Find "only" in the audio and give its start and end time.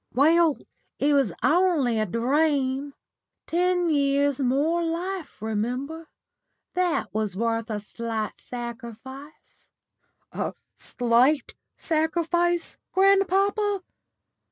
1.43-1.99